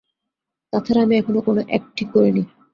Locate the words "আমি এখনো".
1.05-1.39